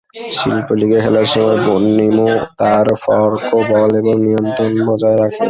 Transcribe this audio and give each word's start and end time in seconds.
শিল্প 0.37 0.67
লীগে 0.79 0.99
খেলার 1.03 1.27
সময় 1.33 1.57
নোমো 1.97 2.27
তার 2.59 2.87
ফর্কবল 3.03 3.89
এবং 4.01 4.15
নিয়ন্ত্রণ 4.25 4.71
বজায় 4.87 5.17
রাখেন। 5.17 5.39